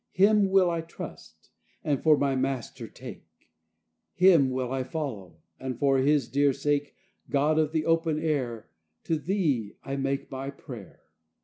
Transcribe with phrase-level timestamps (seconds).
[0.13, 1.51] Him will I trust,
[1.83, 3.51] and for my Master take;
[4.15, 6.95] Him will I follow; and for his dear sake,
[7.29, 8.67] God of the open air,
[9.03, 11.03] To thee I make my prayer.